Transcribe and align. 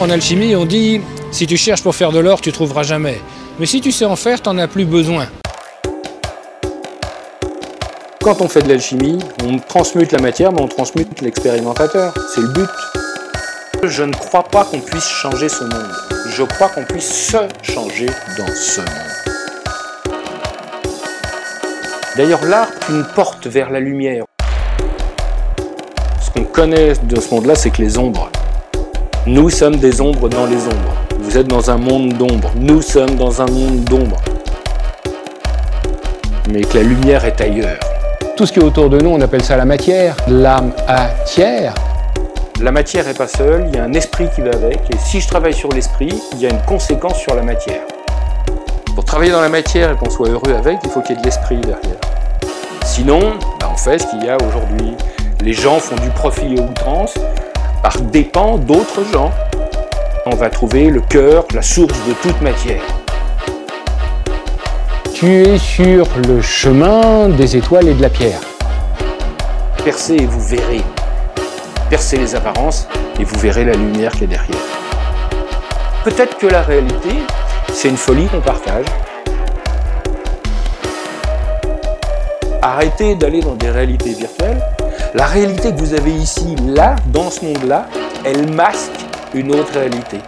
En 0.00 0.08
alchimie, 0.08 0.56
on 0.56 0.64
dit 0.64 1.02
si 1.30 1.46
tu 1.46 1.58
cherches 1.58 1.82
pour 1.82 1.94
faire 1.94 2.10
de 2.10 2.18
l'or, 2.18 2.40
tu 2.40 2.52
trouveras 2.52 2.84
jamais. 2.84 3.20
Mais 3.58 3.66
si 3.66 3.82
tu 3.82 3.92
sais 3.92 4.06
en 4.06 4.16
faire, 4.16 4.40
t'en 4.40 4.56
as 4.56 4.66
plus 4.66 4.86
besoin. 4.86 5.26
Quand 8.22 8.40
on 8.40 8.48
fait 8.48 8.62
de 8.62 8.68
l'alchimie, 8.68 9.18
on 9.44 9.58
transmute 9.58 10.12
la 10.12 10.20
matière, 10.20 10.52
mais 10.52 10.62
on 10.62 10.68
transmute 10.68 11.20
l'expérimentateur. 11.20 12.14
C'est 12.34 12.40
le 12.40 12.48
but. 12.48 12.70
Je 13.84 14.02
ne 14.02 14.14
crois 14.14 14.44
pas 14.44 14.64
qu'on 14.64 14.80
puisse 14.80 15.06
changer 15.06 15.50
ce 15.50 15.64
monde. 15.64 15.92
Je 16.30 16.44
crois 16.44 16.70
qu'on 16.70 16.84
puisse 16.84 17.28
se 17.30 17.36
changer 17.62 18.06
dans 18.38 18.54
ce 18.54 18.80
monde. 18.80 20.14
D'ailleurs, 22.16 22.44
l'art 22.46 22.70
une 22.88 23.04
porte 23.14 23.46
vers 23.46 23.68
la 23.68 23.80
lumière. 23.80 24.24
Ce 26.22 26.30
qu'on 26.30 26.44
connaît 26.44 26.94
de 27.02 27.20
ce 27.20 27.34
monde-là, 27.34 27.54
c'est 27.54 27.70
que 27.70 27.82
les 27.82 27.98
ombres. 27.98 28.30
Nous 29.26 29.50
sommes 29.50 29.76
des 29.76 30.00
ombres 30.00 30.30
dans 30.30 30.46
les 30.46 30.64
ombres. 30.64 30.96
Vous 31.18 31.36
êtes 31.36 31.46
dans 31.46 31.70
un 31.70 31.76
monde 31.76 32.14
d'ombre. 32.14 32.50
Nous 32.56 32.80
sommes 32.80 33.16
dans 33.16 33.42
un 33.42 33.46
monde 33.46 33.84
d'ombre. 33.84 34.16
Mais 36.48 36.62
que 36.62 36.78
la 36.78 36.84
lumière 36.84 37.26
est 37.26 37.38
ailleurs. 37.38 37.78
Tout 38.34 38.46
ce 38.46 38.52
qui 38.54 38.60
est 38.60 38.62
autour 38.62 38.88
de 38.88 38.98
nous, 38.98 39.10
on 39.10 39.20
appelle 39.20 39.44
ça 39.44 39.58
la 39.58 39.66
matière, 39.66 40.16
l'âme 40.26 40.72
à 40.88 41.08
tiers. 41.26 41.74
La 42.62 42.72
matière 42.72 43.04
n'est 43.04 43.14
pas 43.14 43.28
seule, 43.28 43.66
il 43.68 43.76
y 43.76 43.78
a 43.78 43.84
un 43.84 43.92
esprit 43.92 44.26
qui 44.34 44.40
va 44.40 44.52
avec, 44.52 44.78
et 44.90 44.96
si 44.98 45.20
je 45.20 45.28
travaille 45.28 45.54
sur 45.54 45.68
l'esprit, 45.68 46.12
il 46.32 46.40
y 46.40 46.46
a 46.46 46.50
une 46.50 46.62
conséquence 46.62 47.18
sur 47.18 47.34
la 47.34 47.42
matière. 47.42 47.82
Pour 48.94 49.04
travailler 49.04 49.32
dans 49.32 49.42
la 49.42 49.50
matière 49.50 49.92
et 49.92 49.96
qu'on 49.96 50.08
soit 50.08 50.30
heureux 50.30 50.54
avec, 50.54 50.78
il 50.82 50.90
faut 50.90 51.02
qu'il 51.02 51.16
y 51.16 51.18
ait 51.18 51.20
de 51.20 51.26
l'esprit 51.26 51.58
derrière. 51.58 52.00
Sinon, 52.86 53.34
bah, 53.60 53.68
on 53.70 53.76
fait 53.76 53.98
ce 53.98 54.06
qu'il 54.06 54.24
y 54.24 54.30
a 54.30 54.38
aujourd'hui. 54.38 54.94
Les 55.42 55.52
gens 55.52 55.78
font 55.78 55.96
du 55.96 56.08
profit 56.08 56.54
et 56.54 56.60
outrance 56.60 57.14
par 57.82 58.00
dépend 58.00 58.58
d'autres 58.58 59.04
gens. 59.12 59.32
On 60.26 60.36
va 60.36 60.50
trouver 60.50 60.90
le 60.90 61.00
cœur, 61.00 61.44
la 61.54 61.62
source 61.62 61.98
de 62.06 62.12
toute 62.22 62.40
matière. 62.42 62.82
Tu 65.14 65.42
es 65.42 65.58
sur 65.58 66.06
le 66.26 66.40
chemin 66.40 67.28
des 67.28 67.56
étoiles 67.56 67.88
et 67.88 67.94
de 67.94 68.02
la 68.02 68.10
pierre. 68.10 68.40
Percez 69.84 70.14
et 70.14 70.26
vous 70.26 70.40
verrez. 70.40 70.82
Percez 71.88 72.16
les 72.18 72.34
apparences 72.34 72.86
et 73.18 73.24
vous 73.24 73.38
verrez 73.38 73.64
la 73.64 73.74
lumière 73.74 74.12
qui 74.12 74.24
est 74.24 74.28
derrière. 74.28 74.56
Peut-être 76.04 76.38
que 76.38 76.46
la 76.46 76.62
réalité, 76.62 77.10
c'est 77.72 77.88
une 77.88 77.96
folie 77.96 78.26
qu'on 78.26 78.40
partage. 78.40 78.86
Arrêtez 82.62 83.14
d'aller 83.14 83.40
dans 83.40 83.54
des 83.54 83.70
réalités 83.70 84.12
virtuelles. 84.12 84.62
La 85.12 85.24
réalité 85.24 85.72
que 85.72 85.76
vous 85.76 85.92
avez 85.92 86.12
ici, 86.12 86.54
là, 86.68 86.94
dans 87.12 87.30
ce 87.30 87.44
monde-là, 87.44 87.88
elle 88.24 88.48
masque 88.52 88.92
une 89.34 89.52
autre 89.52 89.72
réalité. 89.74 90.18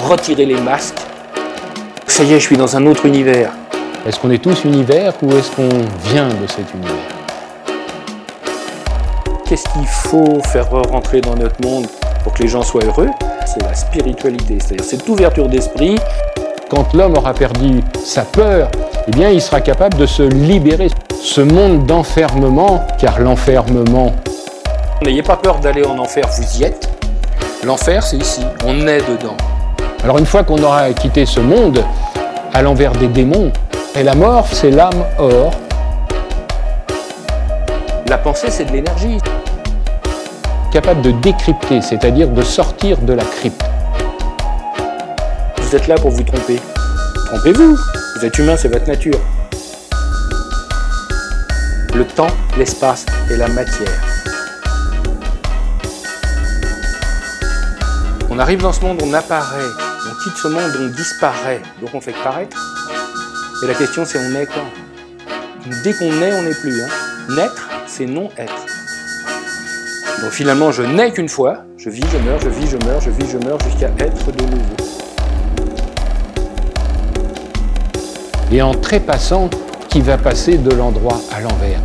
Retirez 0.00 0.46
les 0.46 0.60
masques. 0.60 0.98
Ça 2.08 2.24
y 2.24 2.32
est, 2.32 2.40
je 2.40 2.44
suis 2.44 2.56
dans 2.56 2.76
un 2.76 2.84
autre 2.86 3.06
univers. 3.06 3.52
Est-ce 4.04 4.18
qu'on 4.18 4.32
est 4.32 4.42
tous 4.42 4.64
univers 4.64 5.12
ou 5.22 5.30
est-ce 5.30 5.52
qu'on 5.52 5.68
vient 6.10 6.28
de 6.28 6.46
cet 6.48 6.74
univers? 6.74 6.94
Qu'est-ce 9.46 9.68
qu'il 9.68 9.86
faut 9.86 10.40
faire 10.42 10.68
rentrer 10.70 11.20
dans 11.20 11.36
notre 11.36 11.60
monde 11.64 11.86
pour 12.24 12.32
que 12.32 12.42
les 12.42 12.48
gens 12.48 12.62
soient 12.62 12.84
heureux? 12.84 13.10
C'est 13.46 13.62
la 13.62 13.74
spiritualité, 13.74 14.58
c'est-à-dire 14.60 14.84
cette 14.84 15.08
ouverture 15.08 15.48
d'esprit. 15.48 15.94
Quand 16.68 16.92
l'homme 16.94 17.16
aura 17.16 17.32
perdu 17.32 17.80
sa 18.04 18.22
peur, 18.22 18.72
eh 19.06 19.10
bien, 19.12 19.30
il 19.30 19.40
sera 19.40 19.60
capable 19.60 19.96
de 19.98 20.06
se 20.06 20.24
libérer. 20.24 20.88
Ce 21.20 21.40
monde 21.40 21.84
d'enfermement, 21.84 22.86
car 22.98 23.18
l'enfermement. 23.18 24.12
N'ayez 25.02 25.22
pas 25.22 25.36
peur 25.36 25.58
d'aller 25.58 25.84
en 25.84 25.98
enfer, 25.98 26.24
vous 26.28 26.60
y 26.60 26.64
êtes. 26.64 26.88
L'enfer, 27.64 28.04
c'est 28.04 28.16
ici, 28.16 28.42
on 28.64 28.86
est 28.86 29.00
dedans. 29.00 29.36
Alors 30.04 30.18
une 30.18 30.26
fois 30.26 30.44
qu'on 30.44 30.62
aura 30.62 30.90
quitté 30.92 31.26
ce 31.26 31.40
monde, 31.40 31.84
à 32.54 32.62
l'envers 32.62 32.92
des 32.92 33.08
démons, 33.08 33.52
et 33.96 34.04
la 34.04 34.14
mort, 34.14 34.46
c'est 34.52 34.70
l'âme 34.70 35.04
or. 35.18 35.50
La 38.06 38.18
pensée, 38.18 38.50
c'est 38.50 38.64
de 38.64 38.72
l'énergie. 38.72 39.18
Capable 40.72 41.02
de 41.02 41.10
décrypter, 41.10 41.82
c'est-à-dire 41.82 42.28
de 42.28 42.42
sortir 42.42 42.96
de 42.98 43.12
la 43.12 43.24
crypte. 43.24 43.64
Vous 45.58 45.74
êtes 45.74 45.88
là 45.88 45.96
pour 45.96 46.10
vous 46.10 46.22
tromper. 46.22 46.60
Trompez-vous. 47.26 47.76
Vous 48.16 48.24
êtes 48.24 48.38
humain, 48.38 48.56
c'est 48.56 48.68
votre 48.68 48.86
nature. 48.86 49.18
Le 51.98 52.06
temps, 52.06 52.28
l'espace 52.56 53.04
et 53.28 53.36
la 53.36 53.48
matière. 53.48 53.90
On 58.30 58.38
arrive 58.38 58.62
dans 58.62 58.72
ce 58.72 58.82
monde, 58.82 59.00
on 59.02 59.12
apparaît. 59.14 59.66
On 60.06 60.22
quitte 60.22 60.36
ce 60.36 60.46
monde, 60.46 60.70
on 60.80 60.86
disparaît. 60.94 61.60
Donc 61.80 61.90
on 61.94 62.00
fait 62.00 62.14
paraître. 62.22 62.56
Et 63.64 63.66
la 63.66 63.74
question 63.74 64.04
c'est 64.04 64.20
on 64.20 64.32
est 64.36 64.46
quand 64.46 65.72
Dès 65.82 65.92
qu'on 65.92 66.12
est, 66.22 66.34
on 66.34 66.44
n'est 66.44 66.54
plus. 66.54 66.80
Hein. 66.80 66.88
Naître, 67.30 67.68
c'est 67.88 68.06
non-être. 68.06 68.66
Donc 70.22 70.30
finalement, 70.30 70.70
je 70.70 70.84
nais 70.84 71.10
qu'une 71.10 71.28
fois, 71.28 71.64
je 71.78 71.90
vis, 71.90 72.04
je 72.12 72.18
meurs, 72.18 72.38
je 72.38 72.48
vis, 72.48 72.70
je 72.70 72.76
meurs, 72.86 73.00
je 73.00 73.10
vis, 73.10 73.28
je 73.28 73.38
meurs, 73.38 73.60
jusqu'à 73.64 73.90
être 73.98 74.30
de 74.30 74.44
nouveau. 74.44 74.76
Et 78.52 78.62
en 78.62 78.72
trépassant, 78.72 79.50
qui 79.88 80.00
va 80.00 80.18
passer 80.18 80.58
de 80.58 80.70
l'endroit 80.70 81.18
à 81.34 81.40
l'envers. 81.40 81.80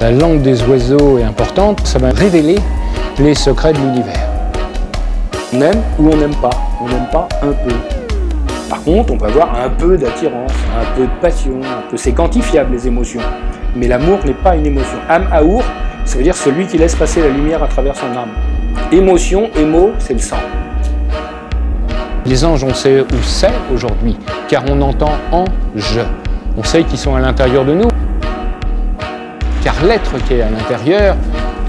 La 0.00 0.12
langue 0.12 0.42
des 0.42 0.62
oiseaux 0.64 1.18
est 1.18 1.24
importante, 1.24 1.86
ça 1.86 1.98
va 1.98 2.10
révéler 2.10 2.56
les 3.18 3.34
secrets 3.34 3.72
de 3.72 3.78
l'univers. 3.78 4.28
On 5.52 5.60
aime 5.60 5.82
ou 5.98 6.10
on 6.10 6.16
n'aime 6.16 6.34
pas. 6.36 6.50
On 6.80 6.86
n'aime 6.86 7.08
pas 7.10 7.26
un 7.42 7.52
peu. 7.52 7.74
Par 8.68 8.82
contre, 8.84 9.12
on 9.12 9.16
peut 9.16 9.26
avoir 9.26 9.58
un 9.58 9.70
peu 9.70 9.96
d'attirance, 9.96 10.52
un 10.78 10.96
peu 10.96 11.02
de 11.02 11.20
passion, 11.20 11.58
un 11.62 11.90
peu. 11.90 11.96
C'est 11.96 12.12
quantifiable 12.12 12.72
les 12.72 12.86
émotions. 12.86 13.22
Mais 13.74 13.88
l'amour 13.88 14.18
n'est 14.24 14.34
pas 14.34 14.54
une 14.54 14.66
émotion. 14.66 14.98
Âme 15.08 15.26
aour, 15.32 15.62
ça 16.04 16.18
veut 16.18 16.22
dire 16.22 16.36
celui 16.36 16.66
qui 16.66 16.78
laisse 16.78 16.94
passer 16.94 17.20
la 17.20 17.28
lumière 17.28 17.62
à 17.62 17.66
travers 17.66 17.96
son 17.96 18.06
âme. 18.06 18.30
Émotion, 18.92 19.50
émo, 19.56 19.90
c'est 19.98 20.12
le 20.12 20.20
sang. 20.20 20.36
Les 22.28 22.44
anges, 22.44 22.62
on 22.62 22.74
sait 22.74 23.00
où 23.00 23.22
c'est 23.22 23.50
aujourd'hui, 23.72 24.14
car 24.48 24.62
on 24.68 24.82
entend 24.82 25.12
en 25.32 25.46
je. 25.74 26.00
On 26.58 26.62
sait 26.62 26.84
qu'ils 26.84 26.98
sont 26.98 27.14
à 27.14 27.20
l'intérieur 27.20 27.64
de 27.64 27.72
nous. 27.72 27.88
Car 29.64 29.82
l'être 29.82 30.18
qui 30.26 30.34
est 30.34 30.42
à 30.42 30.50
l'intérieur, 30.50 31.16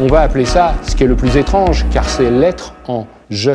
on 0.02 0.08
va 0.08 0.19
appeler 0.19 0.44
ça 0.44 0.74
ce 0.84 0.98
qui 0.98 1.06
est 1.06 1.08
le 1.08 1.16
plus 1.16 1.38
étrange, 1.38 1.86
car 1.94 2.03
c'est 2.09 2.30
l'être 2.30 2.74
en 2.90 3.08
je. 3.30 3.52